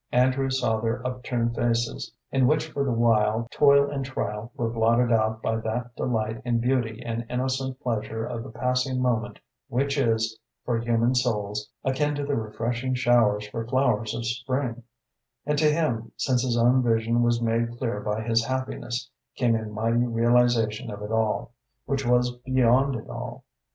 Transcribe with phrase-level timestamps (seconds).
[0.11, 5.11] Andrew saw their upturned faces, in which for the while toil and trial were blotted
[5.11, 9.37] out by that delight in beauty and innocent pleasure of the passing moment
[9.67, 14.81] which is, for human souls, akin to the refreshing showers for flowers of spring;
[15.45, 19.65] and to him, since his own vision was made clear by his happiness, came a
[19.67, 21.51] mighty realization of it all,
[21.85, 23.43] which was beyond it all.